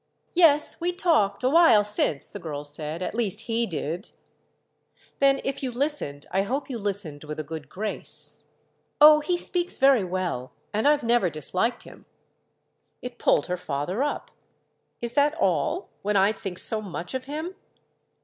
[0.33, 3.03] "Yes, we talked—a while since," the girl said.
[3.03, 4.09] "At least he did."
[5.19, 8.45] "Then if you listened I hope you listened with a good grace."
[8.99, 12.07] "Oh, he speaks very well—and I've never disliked him."
[13.03, 14.31] It pulled her father up.
[15.01, 17.53] "Is that all—when I think so much of him?"